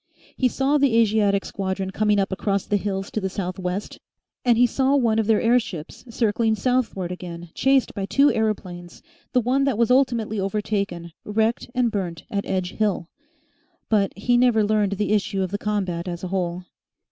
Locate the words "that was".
9.65-9.91